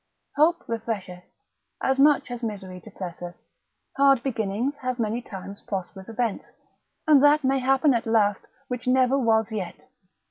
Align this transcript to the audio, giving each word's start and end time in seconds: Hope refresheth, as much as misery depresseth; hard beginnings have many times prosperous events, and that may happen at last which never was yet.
Hope 0.35 0.65
refresheth, 0.67 1.25
as 1.79 1.99
much 1.99 2.31
as 2.31 2.41
misery 2.41 2.79
depresseth; 2.81 3.35
hard 3.97 4.23
beginnings 4.23 4.77
have 4.77 4.97
many 4.97 5.21
times 5.21 5.61
prosperous 5.61 6.09
events, 6.09 6.53
and 7.05 7.23
that 7.23 7.43
may 7.43 7.59
happen 7.59 7.93
at 7.93 8.07
last 8.07 8.47
which 8.67 8.87
never 8.87 9.19
was 9.19 9.51
yet. 9.51 9.75